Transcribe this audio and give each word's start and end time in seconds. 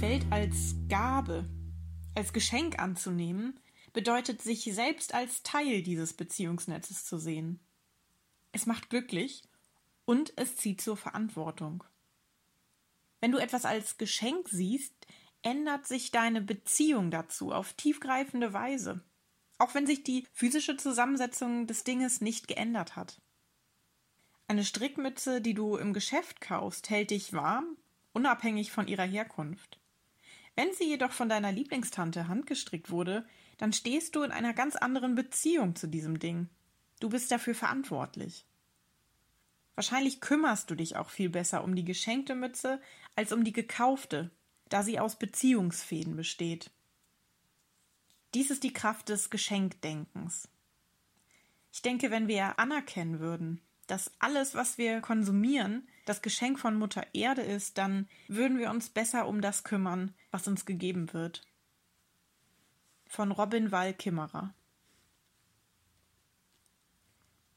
Welt 0.00 0.26
als 0.30 0.74
Gabe, 0.88 1.48
als 2.14 2.32
Geschenk 2.32 2.78
anzunehmen, 2.78 3.58
bedeutet 3.92 4.42
sich 4.42 4.64
selbst 4.64 5.14
als 5.14 5.42
Teil 5.42 5.82
dieses 5.82 6.12
Beziehungsnetzes 6.14 7.04
zu 7.04 7.18
sehen. 7.18 7.60
Es 8.52 8.66
macht 8.66 8.90
glücklich 8.90 9.42
und 10.04 10.32
es 10.36 10.56
zieht 10.56 10.80
zur 10.80 10.96
Verantwortung. 10.96 11.84
Wenn 13.20 13.32
du 13.32 13.38
etwas 13.38 13.64
als 13.64 13.96
Geschenk 13.96 14.48
siehst, 14.48 14.94
ändert 15.42 15.86
sich 15.86 16.10
deine 16.10 16.40
Beziehung 16.40 17.10
dazu 17.10 17.52
auf 17.52 17.72
tiefgreifende 17.74 18.52
Weise, 18.52 19.02
auch 19.58 19.74
wenn 19.74 19.86
sich 19.86 20.02
die 20.02 20.26
physische 20.32 20.76
Zusammensetzung 20.76 21.66
des 21.66 21.84
Dinges 21.84 22.20
nicht 22.20 22.48
geändert 22.48 22.96
hat. 22.96 23.20
Eine 24.48 24.64
Strickmütze, 24.64 25.40
die 25.40 25.54
du 25.54 25.76
im 25.76 25.92
Geschäft 25.92 26.40
kaufst, 26.40 26.90
hält 26.90 27.10
dich 27.10 27.32
warm, 27.32 27.76
unabhängig 28.12 28.72
von 28.72 28.88
ihrer 28.88 29.04
Herkunft. 29.04 29.78
Wenn 30.56 30.72
sie 30.72 30.84
jedoch 30.88 31.12
von 31.12 31.28
deiner 31.28 31.52
Lieblingstante 31.52 32.28
handgestrickt 32.28 32.90
wurde, 32.90 33.26
dann 33.58 33.72
stehst 33.72 34.14
du 34.14 34.22
in 34.22 34.30
einer 34.30 34.54
ganz 34.54 34.76
anderen 34.76 35.14
Beziehung 35.14 35.74
zu 35.74 35.88
diesem 35.88 36.18
Ding. 36.18 36.48
Du 37.00 37.08
bist 37.08 37.30
dafür 37.30 37.54
verantwortlich. 37.54 38.46
Wahrscheinlich 39.74 40.20
kümmerst 40.20 40.70
du 40.70 40.76
dich 40.76 40.96
auch 40.96 41.10
viel 41.10 41.28
besser 41.28 41.64
um 41.64 41.74
die 41.74 41.84
geschenkte 41.84 42.34
Mütze 42.34 42.80
als 43.16 43.32
um 43.32 43.42
die 43.42 43.52
gekaufte, 43.52 44.30
da 44.68 44.82
sie 44.82 45.00
aus 45.00 45.18
Beziehungsfäden 45.18 46.16
besteht. 46.16 46.70
Dies 48.34 48.50
ist 48.50 48.62
die 48.62 48.72
Kraft 48.72 49.08
des 49.08 49.30
Geschenkdenkens. 49.30 50.48
Ich 51.72 51.82
denke, 51.82 52.12
wenn 52.12 52.28
wir 52.28 52.58
anerkennen 52.58 53.18
würden, 53.18 53.60
dass 53.86 54.12
alles, 54.18 54.54
was 54.54 54.78
wir 54.78 55.00
konsumieren, 55.00 55.88
das 56.04 56.22
Geschenk 56.22 56.58
von 56.58 56.78
Mutter 56.78 57.06
Erde 57.12 57.42
ist, 57.42 57.78
dann 57.78 58.08
würden 58.28 58.58
wir 58.58 58.70
uns 58.70 58.90
besser 58.90 59.26
um 59.26 59.40
das 59.40 59.64
kümmern, 59.64 60.14
was 60.30 60.46
uns 60.46 60.66
gegeben 60.66 61.12
wird. 61.12 61.46
Von 63.06 63.32
Robin 63.32 63.72
Wall 63.72 63.94
Kimmerer 63.94 64.54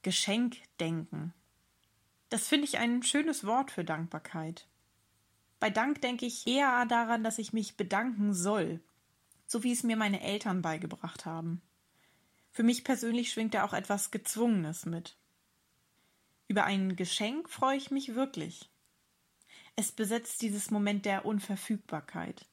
Geschenkdenken. 0.02 1.34
Das 2.30 2.46
finde 2.46 2.66
ich 2.66 2.78
ein 2.78 3.02
schönes 3.02 3.44
Wort 3.44 3.70
für 3.70 3.84
Dankbarkeit. 3.84 4.66
Bei 5.60 5.70
Dank 5.70 6.00
denke 6.02 6.24
ich 6.24 6.46
eher 6.46 6.86
daran, 6.86 7.24
dass 7.24 7.38
ich 7.38 7.52
mich 7.52 7.76
bedanken 7.76 8.32
soll, 8.32 8.80
so 9.46 9.64
wie 9.64 9.72
es 9.72 9.82
mir 9.82 9.96
meine 9.96 10.20
Eltern 10.20 10.62
beigebracht 10.62 11.26
haben. 11.26 11.62
Für 12.52 12.62
mich 12.62 12.84
persönlich 12.84 13.32
schwingt 13.32 13.54
da 13.54 13.64
auch 13.64 13.72
etwas 13.72 14.10
Gezwungenes 14.10 14.86
mit. 14.86 15.16
Über 16.48 16.64
ein 16.64 16.96
Geschenk 16.96 17.50
freue 17.50 17.76
ich 17.76 17.90
mich 17.90 18.14
wirklich. 18.14 18.70
Es 19.76 19.92
besetzt 19.92 20.40
dieses 20.42 20.70
Moment 20.70 21.04
der 21.04 21.26
Unverfügbarkeit. 21.26 22.46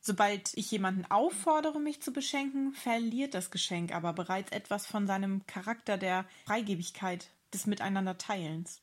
Sobald 0.00 0.52
ich 0.54 0.68
jemanden 0.72 1.08
auffordere, 1.08 1.78
mich 1.78 2.02
zu 2.02 2.12
beschenken, 2.12 2.74
verliert 2.74 3.34
das 3.34 3.52
Geschenk 3.52 3.94
aber 3.94 4.12
bereits 4.12 4.50
etwas 4.50 4.84
von 4.84 5.06
seinem 5.06 5.46
Charakter 5.46 5.96
der 5.96 6.26
Freigebigkeit, 6.44 7.30
des 7.54 7.66
Miteinanderteilens. 7.66 8.80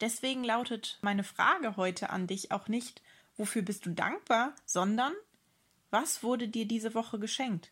Deswegen 0.00 0.42
lautet 0.42 0.98
meine 1.02 1.24
Frage 1.24 1.76
heute 1.76 2.10
an 2.10 2.26
dich 2.26 2.50
auch 2.50 2.68
nicht, 2.68 3.02
wofür 3.36 3.62
bist 3.62 3.84
du 3.86 3.90
dankbar, 3.90 4.54
sondern 4.64 5.12
was 5.90 6.22
wurde 6.22 6.48
dir 6.48 6.66
diese 6.66 6.94
Woche 6.94 7.18
geschenkt? 7.18 7.70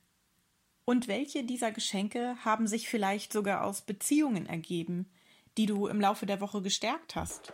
Und 0.85 1.09
welche 1.09 1.45
dieser 1.45 1.71
Geschenke 1.71 2.37
haben 2.45 2.67
sich 2.67 2.89
vielleicht 2.89 3.33
sogar 3.33 3.65
aus 3.65 3.83
Beziehungen 3.83 4.47
ergeben, 4.47 5.07
die 5.57 5.67
du 5.67 5.87
im 5.87 6.01
Laufe 6.01 6.27
der 6.27 6.41
Woche 6.41 6.63
gestärkt 6.63 7.15
hast? 7.15 7.53